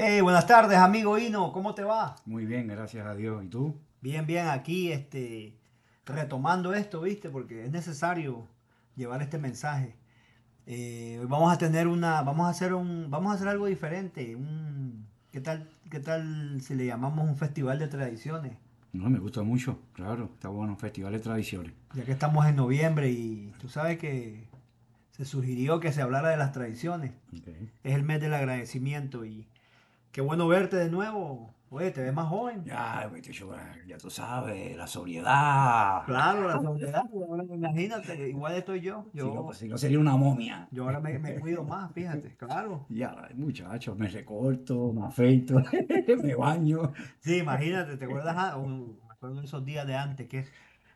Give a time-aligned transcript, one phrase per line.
[0.00, 2.14] Hey, buenas tardes, amigo Hino, ¿cómo te va?
[2.24, 3.44] Muy bien, gracias a Dios.
[3.44, 3.74] ¿Y tú?
[4.00, 5.58] Bien, bien, aquí este,
[6.06, 7.28] retomando esto, ¿viste?
[7.30, 8.46] Porque es necesario
[8.94, 9.96] llevar este mensaje.
[10.66, 14.36] Eh, hoy vamos a tener una, vamos a hacer un, vamos a hacer algo diferente.
[14.36, 18.52] Un, ¿qué tal, qué tal si le llamamos un festival de tradiciones?
[18.92, 21.72] No, me gusta mucho, claro, está bueno, un festival de tradiciones.
[21.94, 24.46] Ya que estamos en noviembre y tú sabes que
[25.10, 27.14] se sugirió que se hablara de las tradiciones.
[27.82, 29.48] Es el mes del agradecimiento y
[30.12, 31.54] qué bueno verte de nuevo.
[31.70, 32.64] Oye, te ves más joven.
[32.64, 33.10] Ya,
[33.86, 36.02] ya tú sabes, la sobriedad.
[36.06, 37.04] Claro, la sobriedad.
[37.50, 39.04] imagínate, igual estoy yo.
[39.12, 40.66] yo si, no, pues, si no sería una momia.
[40.70, 42.86] Yo ahora me, me, cuido más, fíjate, claro.
[42.88, 45.60] Ya, muchachos, me recorto, me afeito,
[46.22, 46.94] me baño.
[47.20, 48.34] Sí, imagínate, ¿te acuerdas?
[48.38, 50.46] Ah, me acuerdo de esos días de antes, que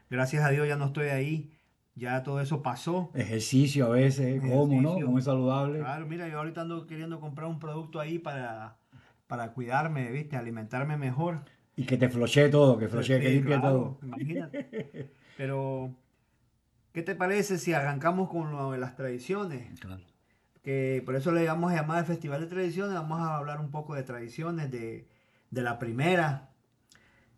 [0.09, 1.53] gracias a Dios ya no estoy ahí.
[1.95, 3.11] Ya todo eso pasó.
[3.13, 4.95] Ejercicio a veces, ¿cómo, no?
[4.95, 5.81] Como es saludable.
[5.81, 8.79] Claro, mira, yo ahorita ando queriendo comprar un producto ahí para
[9.33, 10.37] para cuidarme, ¿viste?
[10.37, 11.41] Alimentarme mejor.
[11.75, 13.99] Y que te floche todo, que floche, que limpie todo.
[14.03, 15.11] Imagínate.
[15.39, 15.97] Pero,
[16.93, 19.81] ¿qué te parece si arrancamos con lo de las tradiciones?
[19.81, 20.03] Claro.
[20.63, 22.93] Que por eso le vamos a llamar el Festival de Tradiciones.
[22.93, 25.09] Vamos a hablar un poco de tradiciones, de,
[25.51, 26.51] la primera,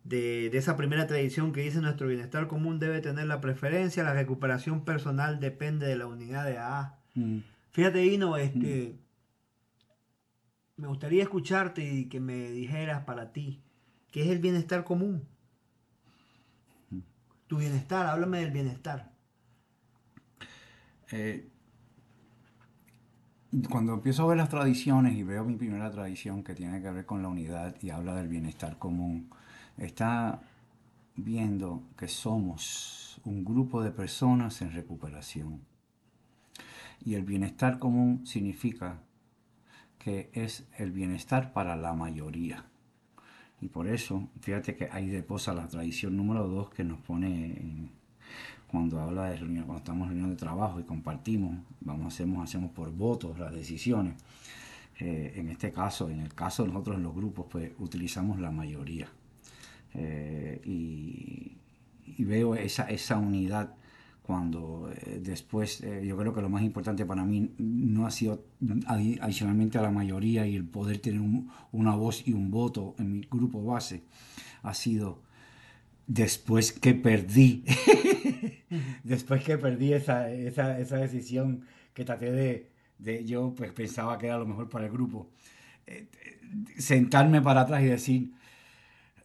[0.03, 4.83] de, esa primera tradición que dice nuestro bienestar común debe tener la preferencia, la recuperación
[4.83, 6.99] personal depende de la unidad de A.
[7.13, 7.37] Mm.
[7.71, 8.97] Fíjate, Ino, este,
[10.77, 13.61] me gustaría escucharte y que me dijeras para ti,
[14.11, 15.27] ¿qué es el bienestar común?
[17.47, 19.11] Tu bienestar, háblame del bienestar.
[21.11, 21.47] Eh,
[23.69, 27.05] cuando empiezo a ver las tradiciones y veo mi primera tradición que tiene que ver
[27.05, 29.29] con la unidad y habla del bienestar común,
[29.77, 30.41] está
[31.15, 35.61] viendo que somos un grupo de personas en recuperación.
[37.05, 38.99] Y el bienestar común significa
[40.05, 42.63] que es el bienestar para la mayoría.
[43.59, 47.89] Y por eso, fíjate que ahí deposa la tradición número dos que nos pone
[48.67, 52.69] cuando habla de reunión, cuando estamos en reunión de trabajo y compartimos, vamos, hacemos, hacemos
[52.69, 54.13] por votos las decisiones.
[54.99, 58.51] Eh, en este caso, en el caso de nosotros en los grupos, pues utilizamos la
[58.51, 59.07] mayoría.
[59.95, 61.57] Eh, y,
[62.15, 63.73] y, veo esa, esa unidad
[64.25, 68.43] cuando eh, después eh, yo creo que lo más importante para mí no ha sido
[68.87, 71.21] adicionalmente a la mayoría y el poder tener
[71.71, 74.03] una voz y un voto en mi grupo base,
[74.63, 75.21] ha sido
[76.07, 77.63] después que perdí,
[79.03, 81.61] después que perdí esa, esa, esa, decisión
[81.93, 85.29] que traté de, de, yo pues pensaba que era lo mejor para el grupo,
[85.85, 86.07] eh,
[86.77, 88.31] sentarme para atrás y decir,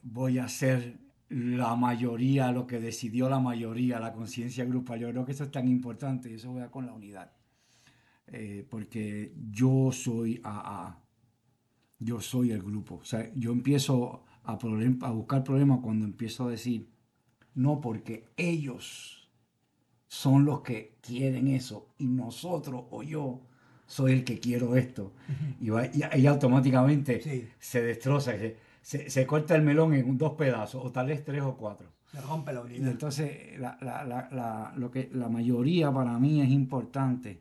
[0.03, 0.99] voy a hacer
[1.31, 4.99] la mayoría, lo que decidió la mayoría, la conciencia grupal.
[4.99, 7.33] Yo creo que eso es tan importante y eso va con la unidad.
[8.27, 11.01] Eh, porque yo soy AA,
[12.01, 12.97] yo soy el grupo.
[12.97, 16.91] O sea, yo empiezo a, a buscar problemas cuando empiezo a decir,
[17.55, 19.31] no, porque ellos
[20.09, 23.43] son los que quieren eso y nosotros o yo
[23.87, 25.13] soy el que quiero esto.
[25.61, 25.71] y,
[26.19, 28.35] y, automáticamente se destroza
[28.83, 31.89] se, corta el melón en dos pedazos, o tal vez tres o cuatro.
[32.11, 32.89] Se rompe la unidad.
[32.89, 37.41] entonces, la, lo que, la mayoría para mí es importante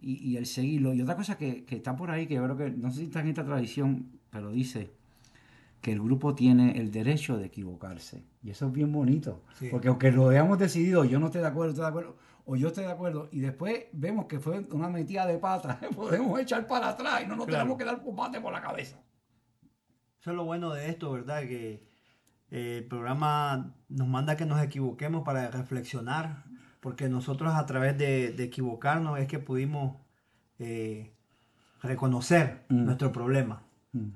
[0.00, 0.94] y, el seguirlo.
[0.94, 3.20] Y otra cosa que, está por ahí, que yo creo que, no sé si está
[3.20, 4.92] en esta tradición, pero dice
[5.80, 8.24] que el grupo tiene el derecho de equivocarse.
[8.42, 9.42] Y eso es bien bonito.
[9.70, 12.68] Porque aunque lo hayamos decidido, yo no estoy de acuerdo, estoy de acuerdo, o yo
[12.68, 16.90] estoy de acuerdo, y después vemos que fue una metida de pata, podemos echar para
[16.90, 18.98] atrás y no nos tenemos que dar un por la cabeza.
[20.26, 21.42] Eso es lo bueno de esto, ¿verdad?
[21.42, 21.84] Que
[22.50, 26.42] eh, el programa nos manda que nos equivoquemos para reflexionar,
[26.80, 29.94] porque nosotros a través de, equivocarnos es que pudimos
[30.58, 31.12] eh,
[31.80, 32.86] reconocer mm.
[32.86, 33.62] nuestro problema.
[33.92, 34.08] Mm.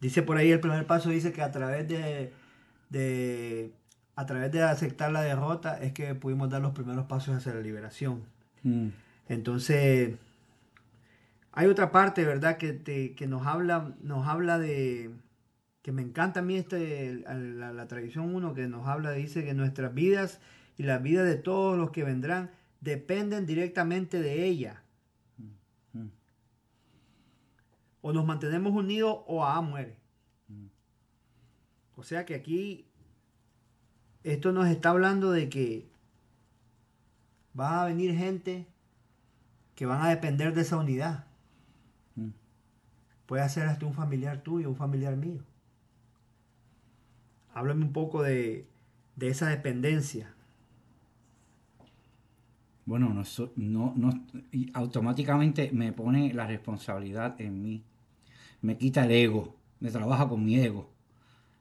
[0.00, 3.72] Dice por ahí el primer paso, dice que a través de,
[4.16, 7.60] a través de aceptar la derrota es que pudimos dar los primeros pasos hacia la
[7.60, 8.24] liberación.
[8.64, 8.88] Mm.
[9.28, 10.16] Entonces,
[11.52, 12.56] hay otra parte, ¿verdad?
[12.56, 15.12] Que, que nos habla, nos habla de,
[15.82, 19.92] que me encanta a mí este, la, tradición 1 que nos habla, dice que nuestras
[19.92, 20.40] vidas
[20.78, 24.78] y la vida de todos los que vendrán dependen directamente de ella.
[28.04, 29.96] o nos mantenemos unidos o A muere.
[31.94, 32.88] O sea que aquí
[34.24, 35.88] esto nos está hablando de que
[37.58, 38.66] va a venir gente
[39.76, 41.26] que van a depender de esa unidad.
[42.16, 42.30] Mm.
[43.26, 45.44] Puede ser hasta un familiar tuyo, un familiar mío.
[47.54, 48.66] Háblame un poco de,
[49.16, 50.34] de esa dependencia.
[52.84, 53.22] Bueno, no,
[53.56, 54.24] no, no,
[54.74, 57.82] automáticamente me pone la responsabilidad en mí.
[58.62, 60.90] Me quita el ego, me trabaja con mi ego.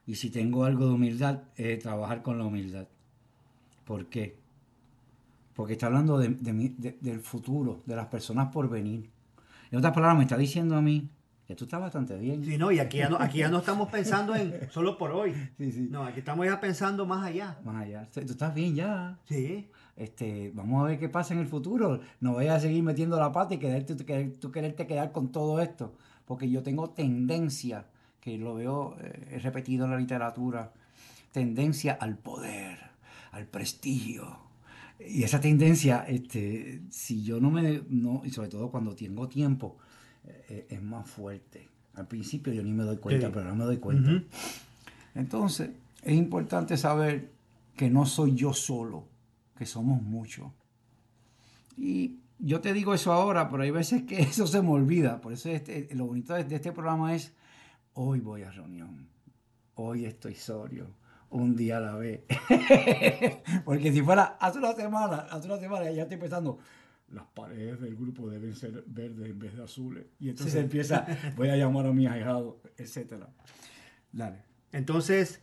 [0.08, 1.44] Y si tengo algo de humildad,
[1.82, 2.88] trabajar con la humildad.
[3.86, 4.38] ¿Por qué?
[5.56, 9.10] Porque está hablando de- del futuro, de las personas por venir.
[9.72, 11.10] En otras palabras, me está diciendo a mí
[11.56, 12.44] tú estás bastante bien.
[12.44, 15.34] Sí, no, y aquí ya no, aquí ya no estamos pensando en solo por hoy.
[15.58, 15.88] Sí, sí.
[15.90, 17.60] No, aquí estamos ya pensando más allá.
[17.64, 18.08] Más allá.
[18.14, 19.18] Tú estás bien ya.
[19.26, 19.68] Sí.
[19.96, 22.00] Este, vamos a ver qué pasa en el futuro.
[22.20, 25.32] No vayas a seguir metiendo la pata y quererte, tú, querer- tú quererte quedar con
[25.32, 25.96] todo esto.
[26.26, 27.86] Porque yo tengo tendencia,
[28.20, 30.72] que lo veo eh, repetido en la literatura,
[31.32, 32.78] tendencia al poder,
[33.32, 34.40] al prestigio.
[35.00, 39.78] Y esa tendencia, este, si yo no me, no, y sobre todo cuando tengo tiempo,
[40.70, 41.68] es más fuerte.
[41.96, 43.32] Al principio yo ni me doy cuenta, Sí.
[43.34, 44.24] pero ahora me doy cuenta.
[45.16, 45.72] Entonces,
[46.04, 47.30] es importante saber
[47.76, 49.06] que no soy yo solo,
[49.58, 50.48] que somos muchos.
[51.78, 55.20] Y yo te digo eso ahora, pero hay veces que eso se me olvida.
[55.22, 57.34] Por eso este- lo bonito de este programa es,
[57.94, 59.08] hoy voy a reunión,
[59.76, 60.88] hoy estoy sobrio,
[61.30, 62.22] un día a la vez.
[63.66, 66.60] Porque si fuera hace una semana, hace una semana ya estoy pensando,
[67.12, 70.06] las paredes del grupo deben ser verdes en vez de azules.
[70.20, 70.60] Y entonces Sí.
[70.60, 71.06] empieza,
[71.36, 73.30] voy a llamar a mi ahijado, etcétera.
[74.12, 74.38] Dale.
[74.72, 75.42] Entonces,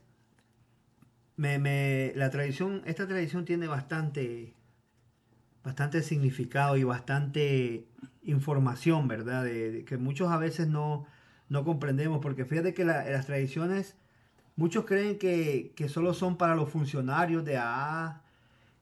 [1.36, 4.54] me, me- la tradición, esta tradición tiene bastante,
[5.62, 7.86] bastante significado y bastante
[8.22, 9.44] información, ¿verdad?
[9.44, 11.06] De, de que muchos a veces no,
[11.48, 13.96] no comprendemos, porque fíjate que la- las tradiciones,
[14.56, 18.22] muchos creen que, que solo son para los funcionarios de AA,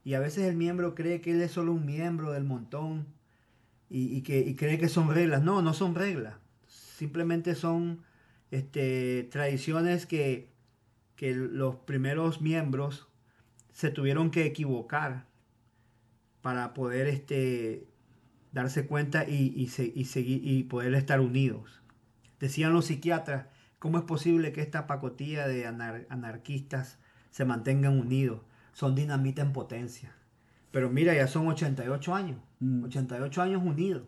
[0.07, 3.09] y a veces el miembro cree que él es solo un miembro del montón,
[3.91, 5.43] y, que, cree que son reglas.
[5.43, 6.37] No, no son reglas,
[6.69, 8.05] simplemente son
[8.53, 10.49] este, tradiciones que,
[11.17, 13.09] que los primeros miembros
[13.73, 15.27] se tuvieron que equivocar
[16.41, 17.89] para poder este,
[18.53, 21.83] darse cuenta y, y, se- y seguir y poder estar unidos.
[22.39, 23.47] Decían los psiquiatras,
[23.81, 27.01] ¿cómo es posible que esta pacotilla de anar- anarquistas
[27.33, 28.43] se mantengan unidos?
[28.77, 30.13] Son dinamita en potencia.
[30.71, 32.85] Pero mira, ya son 88 años, Mm.
[32.85, 34.07] 88 años unidos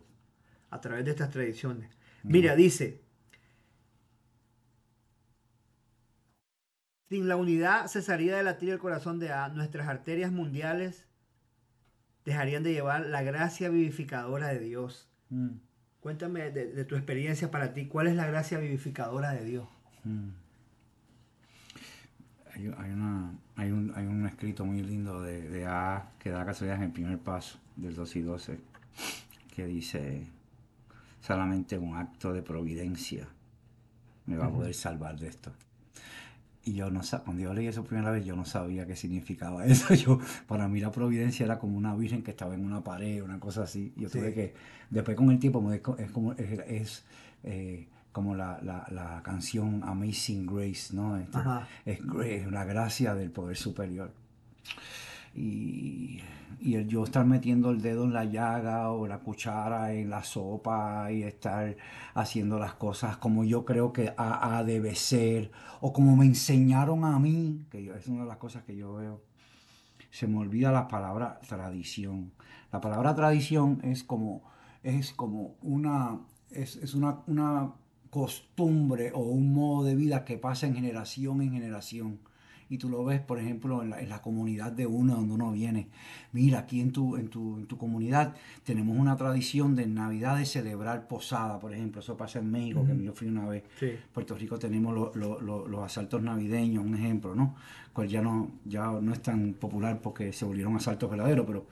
[0.69, 1.89] a través de estas tradiciones.
[2.23, 3.01] Mira, dice,
[7.09, 11.05] sin la unidad cesaría de latir el corazón de A, nuestras arterias mundiales
[12.25, 15.09] dejarían de llevar la gracia vivificadora de Dios.
[15.29, 15.57] Mm,
[16.01, 19.67] Cuéntame de, de tu experiencia para ti, ¿cuál es la gracia vivificadora de Dios?
[20.03, 20.29] mm.
[22.59, 26.45] Hay, hay una, hay, un, hay un escrito muy lindo de, de A que da
[26.45, 28.59] casualidad en el primer paso del 2 y 12
[29.55, 30.27] que dice
[31.21, 33.29] solamente un acto de providencia
[34.25, 35.51] me va a poder salvar de esto.
[36.65, 39.65] Y yo no sabía, cuando yo leí eso primera vez, yo no sabía qué significaba
[39.65, 39.93] eso.
[39.93, 43.39] Yo, para mí la providencia era como una virgen que estaba en una pared, una
[43.39, 43.93] cosa así.
[43.95, 44.53] Yo tuve que,
[44.89, 47.05] después con el tiempo, es como, es, es,
[47.43, 47.87] eh,
[48.19, 51.15] como la, la, la canción Amazing Grace, ¿no?
[51.15, 51.37] Este,
[51.85, 54.11] es, es una gracia del poder superior.
[55.35, 56.19] Y,
[56.59, 60.23] y el yo estar metiendo el dedo en la llaga o la cuchara en la
[60.23, 61.77] sopa y estar
[62.13, 67.05] haciendo las cosas como yo creo que a, a debe ser o como me enseñaron
[67.05, 69.21] a mí, que yo- es una de las cosas que yo veo.
[70.11, 72.31] Se me olvida la palabra tradición.
[72.73, 74.41] La palabra tradición es como,
[74.83, 77.71] es como una, es, es una, una
[78.09, 82.19] costumbre o un modo de vida que pasa en generación en generación.
[82.71, 85.51] Y tú lo ves, por ejemplo, en la, en la comunidad de uno donde uno
[85.51, 85.87] viene.
[86.33, 90.37] Mira, aquí en tu, en, tu, en tu comunidad tenemos una tradición de en Navidad
[90.37, 92.01] de celebrar posada, por ejemplo.
[92.01, 93.63] Eso pasa en México, que yo fui una vez.
[93.79, 93.93] Sí.
[94.13, 97.55] Puerto Rico tenemos lo- lo- lo- los asaltos navideños, un ejemplo, ¿no?
[97.91, 101.65] Cual ya no, ya no es tan popular porque se volvieron asaltos verdaderos, pero,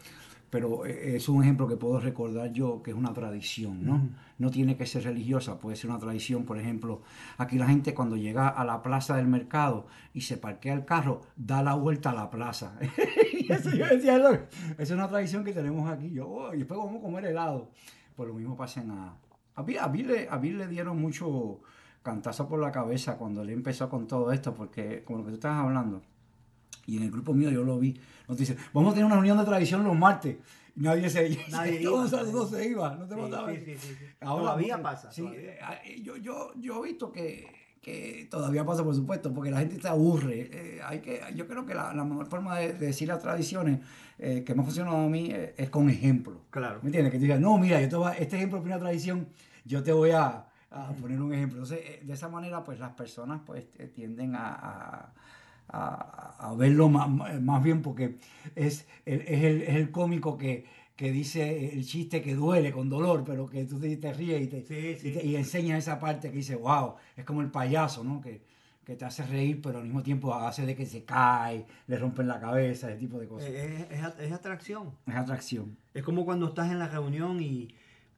[0.49, 4.09] pero eh, es un ejemplo que puedo recordar yo que es una tradición, ¿no?
[4.37, 7.01] No tiene que ser religiosa, puede ser una tradición, por ejemplo,
[7.37, 11.21] aquí la gente cuando llega a la plaza del mercado y se parquea el carro,
[11.35, 12.77] da la vuelta a la plaza.
[13.33, 16.11] y eso yo decía, "Loco, esa es una tradición que tenemos aquí.
[16.11, 17.71] Yo, "Oh, y después vamos a comer helado.
[18.15, 19.15] Pues lo mismo pasa en a,
[19.55, 21.59] a Bill, a Bill le, a Bill le dieron mucho
[22.03, 25.35] cantazo por la cabeza cuando él empezó con todo esto, porque como lo que tú
[25.35, 26.01] estabas hablando,
[26.88, 29.38] y en el grupo mío yo lo vi, nos dicen, vamos a tener una reunión
[29.38, 30.38] de tradición los martes.
[30.75, 32.08] nadie se, Nadie iba.
[32.08, 33.15] saludo se iba, no te
[33.65, 34.06] Sí, sí, sí.
[34.22, 35.12] Ahora, Todavía pasa.
[35.12, 35.51] Sí, todavía.
[35.62, 37.48] ah, eh, yo, yo, yo he visto que,
[37.82, 40.50] que todavía pasa, por supuesto, porque la gente se aburre.
[40.51, 43.79] Eh, hay que, yo creo que la, la mejor forma de, de decir las tradiciones
[44.20, 46.38] eh, que me ha funcionado a mí eh, es con ejemplos.
[46.50, 46.79] Claro.
[46.82, 47.12] ¿Me entiendes?
[47.12, 49.27] Que tú digas, no, mira, yo te voy a- este ejemplo es una tradición,
[49.65, 51.60] yo te voy a, a poner un ejemplo.
[51.63, 55.13] Entonces, de esa manera, pues las personas pues tienden a, a-
[55.69, 57.09] a- a verlo más,
[57.41, 58.15] más bien porque
[58.55, 62.89] es, el- es, el, es el cómico que, que dice el chiste que duele con
[62.89, 65.09] dolor, pero que tú te, te ríes y, te, Sí, sí.
[65.09, 68.21] y, te- y enseñas esa parte que dice, wow, es como el payaso, ¿no?
[68.21, 68.41] Que,
[68.86, 72.27] que te hace reír, pero al mismo tiempo hace de que se cae, le rompen
[72.27, 73.50] la cabeza, ese tipo de cosas.
[73.50, 74.91] Eh, Es, es- es atracción.
[75.05, 75.77] es atracción.
[75.93, 77.67] Es como cuando estás en la reunión y,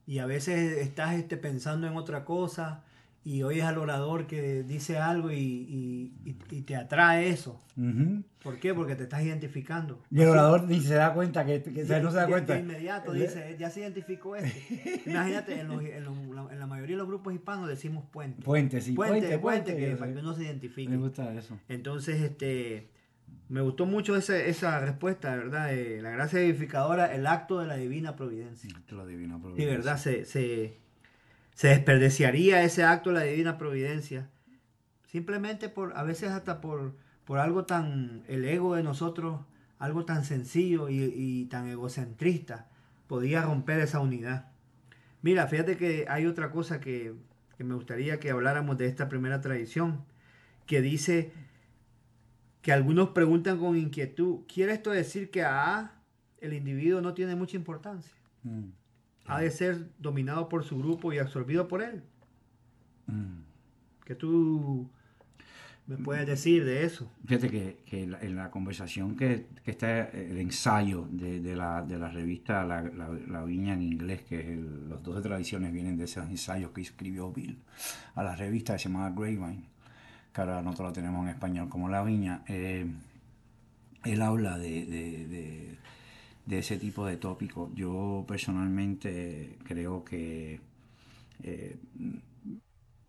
[0.06, 2.84] y a veces estás este, pensando en otra cosa
[3.24, 7.60] y oyes al orador que dice algo y, y- y- y te atrae eso.
[8.44, 8.74] ¿Por qué?
[8.74, 10.02] Porque te estás identificando.
[10.10, 12.54] Y el orador ni se da cuenta, que, que- De- no se da de- cuenta.
[12.54, 15.02] De inmediato dice, ya se identificó este.
[15.06, 18.42] Imagínate, en, los- en los- en la mayoría de los grupos hispanos decimos puente.
[18.42, 18.94] Puente, sí.
[18.94, 19.90] puente, Puente, puente, puente.
[19.92, 20.90] que para que uno se identifique.
[20.90, 21.60] Me gusta eso.
[21.68, 22.90] Entonces, este,
[23.50, 25.68] me gustó mucho ese- esa respuesta, de verdad.
[25.68, 28.70] de la gracia edificadora, el acto de la divina providencia.
[28.88, 29.78] Te lo adivino, Sí, providencia.
[29.78, 30.79] verdad, se, se,
[31.60, 34.30] se desperdiciaría ese acto de la divina providencia.
[35.08, 39.42] Simplemente por, a veces hasta por, por algo tan, el ego de nosotros,
[39.78, 42.70] algo tan sencillo y, y tan egocentrista,
[43.08, 44.54] podía romper esa unidad.
[45.22, 47.14] Mira, fíjate que hay otra cosa que,
[47.58, 50.06] que me gustaría que habláramos de esta primera tradición,
[50.66, 51.34] que dice
[52.62, 55.92] que algunos preguntan con inquietud, ¿quiere esto decir que a
[56.40, 58.14] el individuo no tiene mucha importancia?
[58.44, 58.70] Mm,
[59.30, 62.04] ha de ser dominado por su grupo y absorbido por él.
[63.08, 63.40] mm.
[64.06, 64.90] ¿Qué tú
[65.86, 67.12] me puedes decir de eso?
[67.26, 71.82] Fíjate que, que la- en la conversación que, que está el ensayo de, de la,
[71.84, 75.72] de la revista La, La- La Viña en inglés, que es el- los 12 tradiciones
[75.74, 77.60] vienen de esos ensayos que escribió Bill
[78.16, 79.64] a la revista que se llamaba Grapevine,
[80.34, 82.44] que ahora nosotros lo tenemos en español como La Viña.
[82.48, 82.86] eh,
[84.06, 85.78] él habla de, de-
[86.50, 87.72] de- ese tipo de tópicos.
[87.76, 90.60] Yo personalmente creo que
[91.44, 91.78] eh,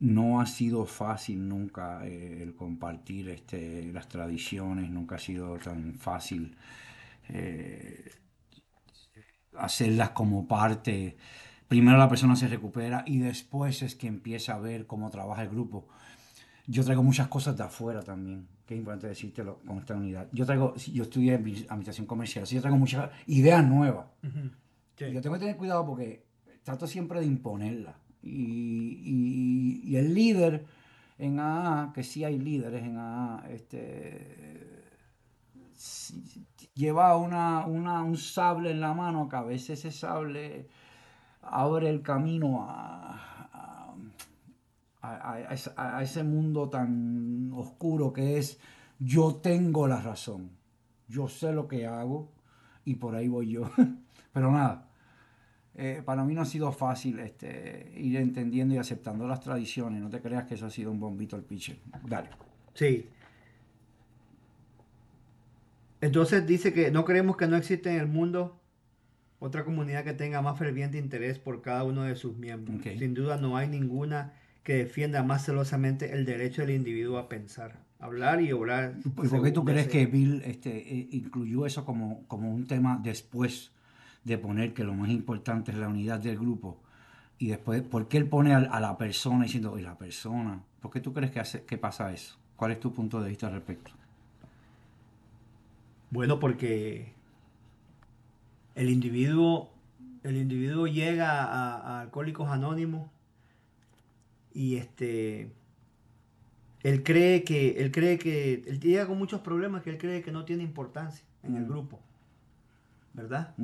[0.00, 5.94] no ha sido fácil nunca eh, el compartir este, las tradiciones, nunca ha sido tan
[5.94, 6.56] fácil
[7.28, 8.10] eh,
[9.56, 11.16] hacerlas como parte.
[11.68, 15.50] Primero la persona se recupera y después es que empieza a ver cómo trabaja el
[15.50, 15.88] grupo.
[16.70, 20.28] Yo traigo muchas cosas de afuera también, que es importante decírtelo con esta unidad.
[20.32, 24.06] Yo traigo, yo estudié admi- administración comercial, así yo traigo muchas ideas nuevas.
[24.96, 26.24] Yo tengo que tener cuidado porque
[26.62, 27.94] trato siempre de imponerla.
[28.22, 30.64] Y, y- y el líder
[31.18, 34.84] en AA, que sí hay líderes en AA, este,
[36.74, 40.68] lleva una, una- un sable en la mano que a veces ese sable
[41.42, 43.48] abre el camino a,
[45.02, 45.34] a-
[45.76, 48.58] a- a ese- mundo tan oscuro que es
[48.98, 50.50] yo tengo la razón,
[51.08, 52.30] yo sé lo que hago
[52.84, 53.62] y por ahí voy yo.
[54.32, 54.88] Pero nada,
[55.74, 60.00] eh, para mí no ha sido fácil este, ir entendiendo y aceptando las tradiciones.
[60.02, 61.78] No te creas que eso ha sido un bombito al pitcher.
[62.06, 62.28] Dale.
[62.74, 63.08] Sí.
[66.00, 68.58] Entonces dice que no creemos que no existe en el mundo
[69.38, 72.82] otra comunidad que tenga más ferviente interés por cada uno de sus miembros.
[72.82, 77.80] Sin duda no hay ninguna que defienda más celosamente el derecho del individuo a pensar,
[77.98, 78.96] hablar y obrar.
[79.04, 83.00] ¿Y por qué tú crees que Bill este, eh, incluyó eso como, como un tema
[83.02, 83.70] después
[84.24, 86.78] de poner que lo más importante es la unidad del grupo?
[87.38, 90.62] Y después, ¿por qué él pone a, a la persona diciendo, y la persona?
[90.80, 92.36] ¿Por qué tú crees que, hace, que pasa eso?
[92.56, 93.92] ¿Cuál es tu punto de vista al respecto?
[96.10, 97.14] Bueno, porque
[98.74, 99.70] el individuo,
[100.22, 103.08] el individuo llega a, a Alcohólicos Anónimos
[104.52, 105.50] y este
[106.82, 110.32] él cree que él cree que él llega con muchos problemas que él cree que
[110.32, 112.00] no tiene importancia en el grupo,
[113.14, 113.54] ¿verdad?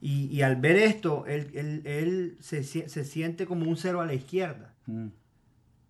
[0.00, 4.06] Y, y al ver esto, él, él- él se, se siente como un cero a
[4.06, 4.74] la izquierda.
[4.86, 5.08] Mm.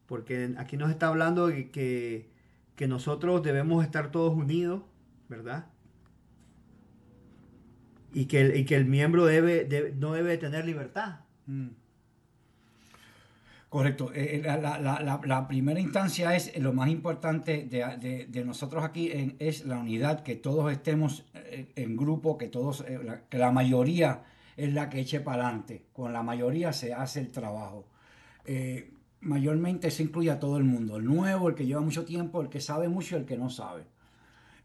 [0.06, 2.30] Porque aquí nos está hablando de que,
[2.75, 4.82] que nosotros debemos estar todos unidos,
[5.28, 5.66] ¿verdad?
[8.14, 11.20] Y que el, y que el miembro debe, debe- no debe tener libertad.
[11.47, 11.68] Mm.
[13.68, 14.10] Correcto.
[14.14, 14.60] Eh, eh,
[15.26, 20.37] la, primera instancia es eh, lo más importante de, nosotros aquí es la unidad, que
[20.37, 22.84] todos estemos en grupo, que todos,
[23.28, 24.22] que la mayoría
[24.56, 25.82] es la que eche para adelante.
[25.92, 27.87] Con la mayoría se hace el trabajo.
[29.20, 32.48] Mayormente se incluye a todo el mundo, el nuevo, el que lleva mucho tiempo, el
[32.48, 33.82] que sabe mucho y el que no sabe.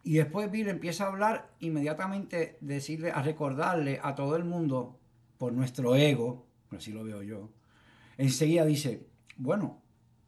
[0.03, 4.97] Y después Bill empieza a hablar, inmediatamente decirle, a recordarle a todo el mundo,
[5.37, 7.49] por nuestro ego, así lo veo yo,
[8.17, 9.81] enseguida dice, bueno,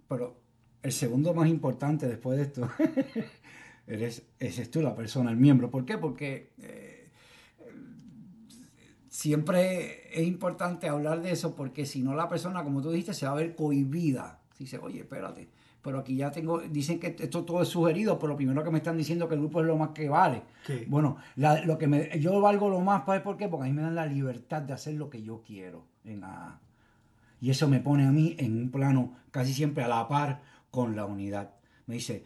[0.08, 0.42] pero
[0.82, 2.70] el segundo más importante después de esto,
[3.88, 5.70] eres, ese tú la persona, el miembro.
[5.72, 5.98] ¿Por qué?
[5.98, 7.10] Porque eh,
[9.10, 13.26] siempre es importante hablar de eso, porque si no la persona, como tú dijiste, se
[13.26, 14.42] va a ver cohibida.
[14.58, 15.50] Dice, oye, espérate,
[15.82, 18.78] pero aquí ya tengo, dicen que esto todo es sugerido, pero lo primero que me
[18.78, 20.42] están diciendo que el grupo es lo más que vale.
[20.88, 23.48] Bueno, lo que me, yo valgo lo más, ¿por qué?
[23.48, 26.24] Porque a mí me dan la libertad de hacer lo que yo quiero en
[27.42, 30.96] Y eso me pone a mí en un plano casi siempre a la par con
[30.96, 31.52] la unidad.
[31.86, 32.24] Me dice,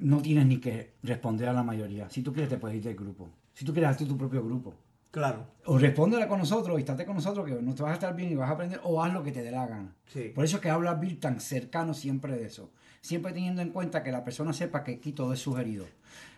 [0.00, 2.08] no tienes ni que responder a la mayoría.
[2.10, 3.30] Si tú quieres, te puedes ir del grupo.
[3.54, 4.74] Si tú quieres, hazte tu propio grupo.
[5.10, 5.44] Claro.
[5.66, 8.30] O respóndela con nosotros y estate con nosotros que no te vas a estar bien
[8.30, 9.94] y vas a aprender o haz lo que te dé la gana.
[10.34, 12.70] Por eso es que habla Bill tan cercano siempre de eso.
[13.00, 15.86] Siempre teniendo en cuenta que la persona sepa que aquí todo es sugerido.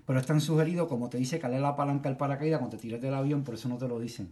[0.07, 2.83] Pero es tan sugerido como te dice que le la palanca al paracaídas cuando te
[2.83, 4.31] tiras del avión, por eso no te lo dicen.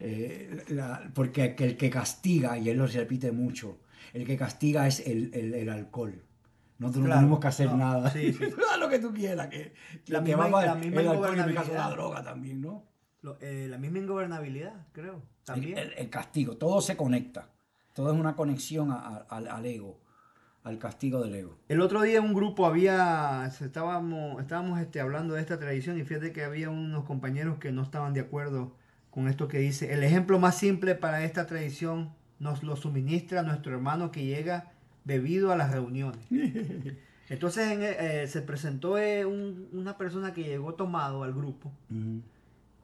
[0.00, 0.64] Eh,
[1.12, 3.78] porque el que castiga, y él lo repite mucho,
[4.12, 6.22] el que castiga es el, alcohol.
[6.78, 8.10] Nosotros no tenemos que hacer nada.
[8.10, 8.36] Sí,
[8.72, 9.48] Haz lo que tú quieras.
[9.48, 9.74] Que,
[10.06, 12.84] la, misma, la misma el alcohol en caso la droga también, ¿no?
[13.40, 15.22] Eh, la misma ingobernabilidad, creo.
[15.44, 15.78] También.
[15.96, 17.50] El, castigo, todo se conecta.
[17.94, 20.00] Todo es una conexión al ego,
[20.62, 21.58] al castigo del ego.
[21.68, 26.04] El otro día en un grupo había, estábamos, estábamos este, hablando de esta tradición y
[26.04, 28.76] fíjate que había unos compañeros que no estaban de acuerdo
[29.10, 29.92] con esto que dice.
[29.92, 34.72] El ejemplo más simple para esta tradición nos lo suministra nuestro hermano que llega
[35.04, 36.20] bebido a las reuniones.
[37.28, 41.70] Entonces eh, se presentó eh, una persona que llegó tomado al grupo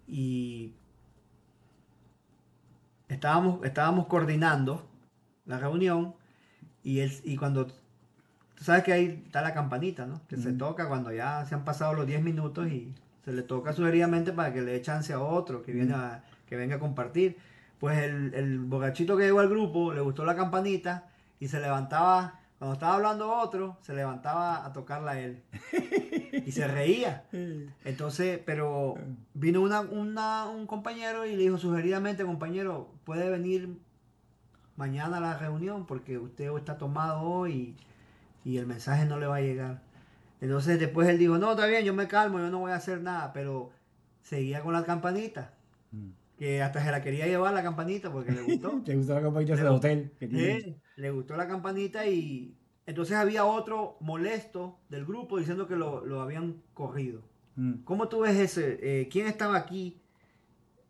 [0.06, 0.74] y
[3.08, 4.86] estábamos, estábamos coordinando
[5.46, 6.14] la reunión
[6.82, 7.74] y, él, y cuando tú
[8.64, 10.20] sabes que ahí está la campanita, ¿no?
[10.28, 13.72] Que se toca cuando ya se han pasado los 10 minutos y se le toca
[13.72, 15.94] sugeridamente para que le dé chance a otro que, viene
[16.46, 17.36] que venga a compartir.
[17.78, 21.08] Pues el, el que llegó al grupo le gustó la campanita
[21.40, 25.42] y se levantaba cuando estaba hablando otro, se levantaba a tocarla a él.
[26.46, 27.24] Y se reía.
[27.84, 28.96] Entonces, pero
[29.34, 29.80] vino una,
[30.46, 33.78] un compañero y le dijo sugeridamente, compañero, puede venir
[34.76, 37.76] mañana a la reunión porque usted está tomado hoy
[38.44, 39.82] y, el mensaje no le va a llegar.
[40.44, 43.00] Entonces después él dijo, no, está bien, yo me calmo, yo no voy a hacer
[43.00, 43.70] nada, pero
[44.20, 45.54] seguía con la campanita.
[45.90, 46.10] Mm.
[46.36, 48.82] Que hasta se la quería llevar la campanita porque le gustó.
[48.84, 50.12] ¿Te gustó la campanita del hotel?
[50.96, 52.54] le gustó la campanita y
[52.84, 57.22] entonces había otro molesto del grupo diciendo que lo, habían corrido.
[57.56, 57.76] Mm.
[57.84, 58.78] ¿Cómo tú ves ese?
[58.82, 59.98] Eh, ¿Quién estaba aquí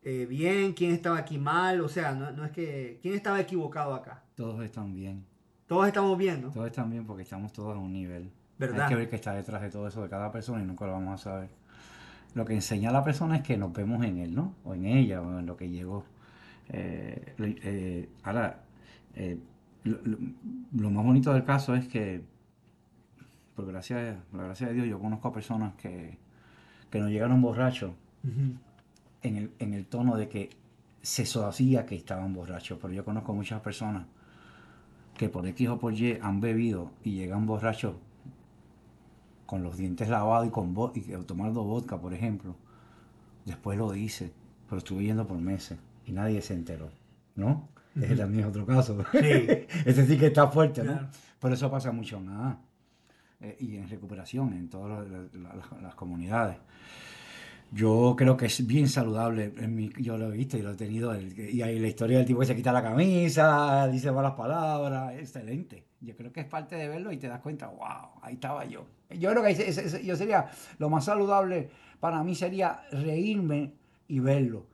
[0.02, 0.72] eh, bien?
[0.72, 1.80] ¿Quién estaba aquí mal?
[1.80, 2.98] O sea, no, es que...
[3.00, 4.24] ¿Quién estaba equivocado acá?
[4.34, 5.24] Todos están bien.
[5.68, 6.50] Todos estamos bien, ¿no?
[6.50, 8.32] Todos están bien porque estamos todos a un nivel.
[8.58, 8.82] ¿Verdad?
[8.82, 10.92] Hay que ver qué está detrás de todo eso de cada persona y nunca lo
[10.92, 11.48] vamos a saber.
[12.34, 14.54] Lo que enseña a la persona es que nos vemos en él, ¿no?
[14.64, 16.04] O en ella, o en lo que llegó.
[16.68, 18.60] Eh, ahora,
[19.84, 22.22] lo, más bonito del caso es que,
[23.54, 26.18] por gracia, por la gracia de Dios, yo conozco a personas que,
[26.90, 27.92] que nos llegaron borrachos
[29.22, 30.50] en, el, en el tono de que
[31.02, 34.06] se sabía que estaban borrachos, pero yo conozco muchas personas
[35.18, 37.94] que por X o por Y han bebido y llegan borrachos
[39.54, 42.56] con los dientes lavados y, con y tomando vodka, por ejemplo.
[43.44, 44.32] Después lo dice,
[44.68, 46.90] pero estuve yendo por meses y nadie se enteró,
[47.36, 47.68] ¿no?
[47.94, 49.04] Ese también es otro caso.
[49.12, 49.20] Sí.
[49.86, 51.08] Ese sí que está fuerte, ¿no?
[51.38, 52.58] Pero eso pasa mucho en nada.
[53.40, 55.06] Eh, y en recuperación, en todas
[55.80, 56.56] las, comunidades.
[57.74, 59.52] Yo creo que es bien saludable.
[59.58, 61.14] En mi, yo lo he visto y lo he tenido.
[61.20, 65.14] y hay la historia del tipo que se quita la camisa, dice malas palabras.
[65.18, 65.84] Excelente.
[66.00, 68.86] Yo creo que es parte de verlo y te das cuenta, wow, ahí estaba yo.
[69.10, 70.46] Yo creo que yo sería
[70.78, 73.72] lo más saludable para mí sería reírme
[74.08, 74.66] y verlo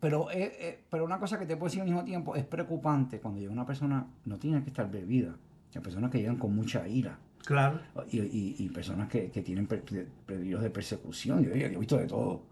[0.00, 3.20] pero, eh, eh, pero una cosa que te puedo decir al mismo tiempo es preocupante
[3.20, 5.36] cuando llega una persona, no tiene que estar bebida,
[5.74, 7.18] hay personas que llegan con mucha ira.
[7.48, 7.80] Claro.
[8.10, 12.42] Y, y, personas que, que tienen peligros de persecución, yo, he visto de todo.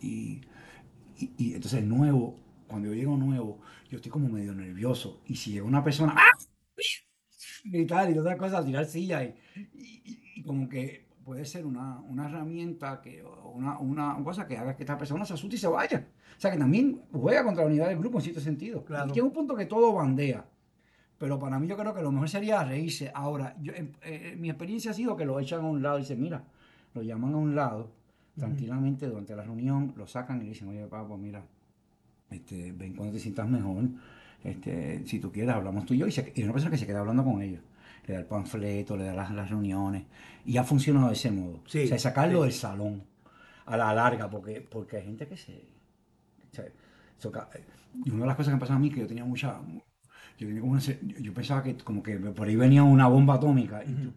[0.00, 0.40] Y,
[1.18, 2.36] y, entonces nuevo,
[2.68, 3.58] cuando yo llego nuevo,
[3.90, 5.22] yo estoy como medio nervioso.
[5.26, 6.38] Y si llega una persona, ¡ah!
[7.64, 13.24] gritar y otra cosa, tirar silla y, como que puede ser una, una herramienta, que,
[13.24, 16.06] una, una, cosa que haga que esta persona se asuste y se vaya.
[16.36, 18.84] O sea, que también juega contra la unidad del grupo en cierto sentido.
[18.84, 19.10] Claro.
[19.10, 20.46] Y que es un punto que todo bandea.
[21.18, 23.10] Pero para mí yo creo que lo mejor sería reírse.
[23.12, 26.20] Ahora, yo, eh, mi experiencia ha sido que lo echan a un lado y dicen,
[26.20, 26.44] mira,
[26.94, 27.90] lo llaman a un lado,
[28.38, 31.44] tranquilamente durante la reunión, lo sacan y le dicen, oye, papá, pues mira,
[32.30, 33.84] este, ven cuando te sientas mejor,
[34.44, 37.00] este, si tú quieres, hablamos tú y yo, y, es una persona que se queda
[37.00, 37.62] hablando con ellos.
[38.06, 40.04] le da el panfleto, le da las, las reuniones,
[40.44, 41.62] y ha funcionado de ese modo.
[41.66, 42.44] Sí, o sea, sacarlo sí.
[42.44, 43.02] del salón
[43.66, 45.52] a la larga, porque, porque hay gente que se...
[46.50, 46.64] o sea,
[47.18, 47.50] eso ca-
[48.04, 49.60] y una de las cosas que me pasaba a mí, que yo tenía mucha...
[50.38, 53.82] Yo, pensaba que como que por ahí venía una bomba atómica.
[53.84, 54.12] y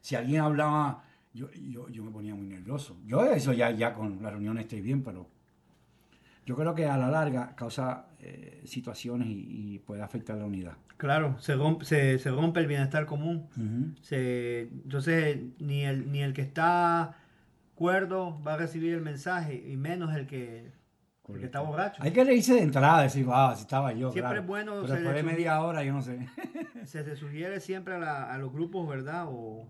[0.00, 1.04] si alguien hablaba,
[1.34, 2.98] yo, yo, yo me ponía muy nervioso.
[3.06, 5.28] Yo eso ya, ya con la reunión estoy bien, pero
[6.46, 10.78] yo creo que a la larga causa eh, situaciones y, y puede afectar la unidad.
[10.98, 13.94] Claro, se rompe, se, se rompe el bienestar común.
[14.02, 17.16] Se, entonces, ni el, ni el que está
[17.76, 20.72] cuerdo va a recibir el mensaje, y menos el que,
[21.34, 22.02] el que está borracho.
[22.02, 24.10] Hay que reírse de entrada, decir, ah, si estaba yo.
[24.12, 24.40] Siempre claro.
[24.40, 26.26] es bueno Pero después de le- media hora, yo no sé.
[26.84, 29.26] Se, se sugiere siempre a, la- a los grupos, ¿verdad?
[29.28, 29.66] O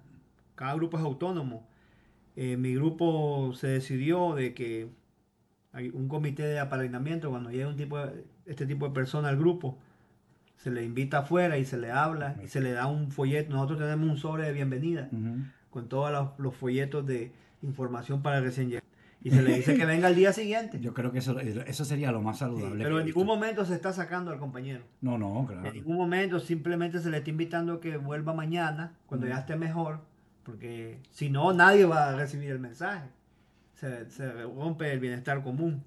[0.54, 1.66] cada grupo es autónomo.
[2.36, 4.88] Eh, mi grupo se decidió de que
[5.72, 9.36] hay un comité de apadrinamiento, cuando llega un tipo de- este tipo de persona al
[9.36, 9.78] grupo,
[10.56, 13.50] se le invita afuera y se le habla y se le da un folleto.
[13.52, 15.08] Nosotros tenemos un sobre de bienvenida
[15.70, 18.86] con todos los, los folletos de información para recién llegado.
[19.22, 20.78] Y se le dice que venga al día siguiente.
[20.80, 22.84] Yo creo que eso, eso sería lo más Sí, saludable.
[22.84, 24.84] pero en ningún momento se está sacando al compañero.
[25.00, 25.66] No, no, claro.
[25.66, 29.30] En ningún momento simplemente se le está invitando a que vuelva mañana, cuando Mm.
[29.30, 30.00] ya esté mejor,
[30.44, 33.08] porque si no, nadie va a recibir el mensaje.
[33.74, 35.82] Se, se rompe el bienestar común.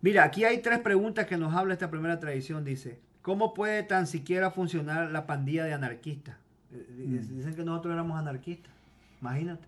[0.00, 2.64] Mira, aquí hay tres preguntas que nos habla esta primera tradición.
[2.64, 6.36] Dice, ¿cómo puede tan siquiera funcionar la pandilla de anarquistas?
[6.72, 7.36] Eh, Mm.
[7.36, 8.72] Dicen que nosotros éramos anarquistas.
[9.20, 9.66] Imagínate.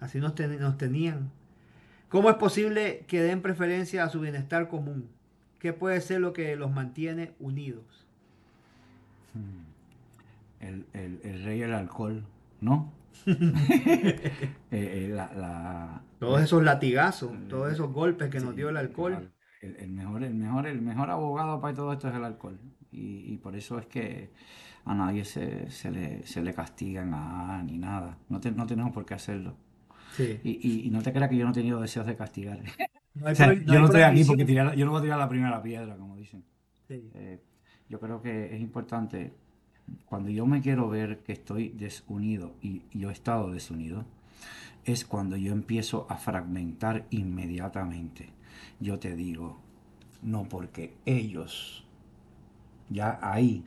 [0.00, 1.30] Así nos, ten- nos tenían.
[2.14, 5.08] ¿Cómo es posible que den preferencia a su bienestar común?
[5.58, 8.06] ¿Qué puede ser lo que los mantiene unidos?
[10.60, 12.22] El, el, el rey del alcohol,
[12.60, 12.92] ¿no?
[13.26, 19.32] Eh, eh, la, la- Todos esos latigazos, todos esos golpes que nos dio el alcohol.
[19.60, 22.60] El, el mejor, el, mejor, el mejor abogado para todo esto es el alcohol.
[22.92, 24.30] Y, y por eso es que
[24.84, 28.18] a nadie se, se, le, se le castiga nada ni nada.
[28.28, 29.56] No, te- no tenemos por qué hacerlo.
[30.16, 30.40] Sí.
[30.44, 32.60] Y, y- y no te creas que yo no he tenido deseos de castigar.
[33.14, 35.00] No hay O sea, prohi- no yo no estoy aquí porque tirar- yo no voy
[35.00, 36.44] a tirar la primera piedra, como dicen.
[36.88, 37.10] Sí.
[37.14, 37.40] Eh,
[37.88, 39.32] yo creo que es importante,
[40.06, 44.04] cuando yo me quiero ver que estoy desunido y yo he estado desunido,
[44.84, 48.30] es cuando yo empiezo a fragmentar inmediatamente.
[48.80, 49.58] Yo te digo,
[50.22, 51.84] no porque ellos,
[52.90, 53.64] ya ahí,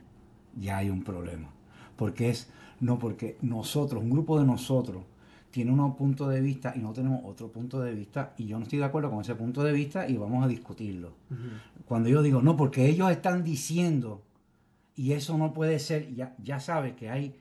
[0.60, 1.48] ya hay un problema.
[1.96, 5.04] Porque es, no porque nosotros, un grupo de nosotros,
[5.50, 8.64] tiene un punto de vista y no tenemos otro punto de vista y yo no
[8.64, 11.14] estoy de acuerdo con ese punto de vista y vamos a discutirlo.
[11.30, 11.84] Ujú.
[11.86, 14.22] Cuando yo digo, no, porque ellos están diciendo,
[14.94, 17.34] y eso no puede ser, ya, ya sabes que hay,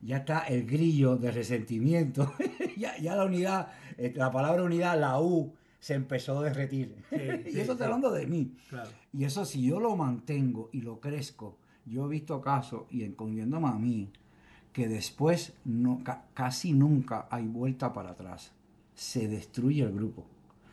[0.00, 2.32] ya está el grillo de resentimiento,
[2.76, 6.94] ya, ya la unidad, eh, la palabra unidad, la U, se empezó a derretir.
[7.10, 7.16] Sí,
[7.46, 8.56] y sí, eso está hablando de mí.
[8.68, 8.90] Claro.
[9.12, 13.68] Y eso si yo lo mantengo y lo crezco, yo he visto casos, y incluyéndome
[13.68, 14.10] a mí,
[14.78, 18.52] que después no, ca- casi nunca hay vuelta para atrás.
[18.94, 20.24] Se destruye el grupo.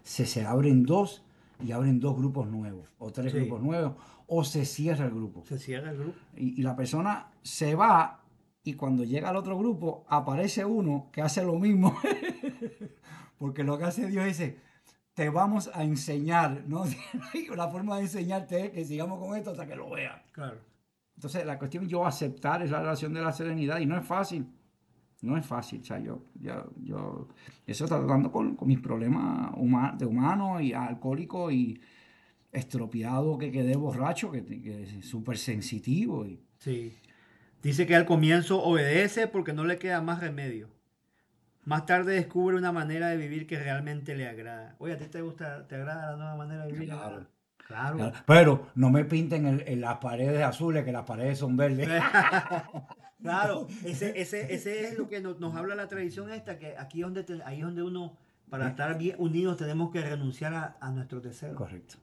[0.03, 1.23] Se, se abren dos
[1.59, 3.39] y abren dos grupos nuevos, o tres Sí.
[3.39, 3.93] grupos nuevos,
[4.27, 5.43] o se cierra el grupo.
[5.45, 6.17] Se cierra el grupo.
[6.37, 8.21] Y, y la persona se va
[8.63, 11.95] y cuando llega al otro grupo aparece uno que hace lo mismo.
[13.39, 14.53] Porque lo que hace Dios es,
[15.15, 16.83] te vamos a enseñar, ¿no?
[17.55, 20.21] la forma de enseñarte es que sigamos con esto hasta que lo veas.
[20.31, 20.57] Claro.
[21.15, 24.45] Entonces la cuestión es yo aceptar esa relación de la serenidad y no es fácil.
[25.21, 27.27] No es fácil, o sea, yo, yo, yo
[27.65, 31.79] eso tratando con, con mis problemas huma- de humano y alcohólico y
[32.51, 36.25] estropeado que quedé borracho, que, que es súper sensitivo.
[36.25, 36.95] Y, Sí.
[37.63, 40.69] Dice que al comienzo obedece porque no le queda más remedio.
[41.63, 44.75] Más tarde descubre una manera de vivir que realmente le agrada.
[44.77, 46.89] Oye, ¿a ti te gusta, te agrada la nueva manera de vivir?
[46.89, 47.25] Claro.
[47.67, 47.97] Claro.
[47.97, 51.89] Claro, Pero no me pinten el- en las paredes azules, que las paredes son verdes.
[53.21, 56.99] Claro, ese, ese, ese es lo que nos, nos habla la tradición esta, que aquí
[56.99, 58.15] es donde, te- ahí es donde uno,
[58.51, 61.55] para estar bien unidos, tenemos que renunciar a, a nuestros deseos.
[61.55, 61.95] Correcto.